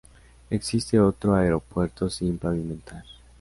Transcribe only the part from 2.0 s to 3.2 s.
sin pavimentar.